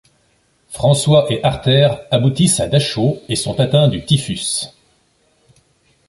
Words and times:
François 0.69 1.31
et 1.31 1.43
Harter 1.43 1.89
aboutissent 2.09 2.59
à 2.59 2.67
Dachau 2.67 3.21
et 3.29 3.35
sont 3.35 3.59
atteints 3.59 3.87
du 3.87 4.03
typhus. 4.03 4.69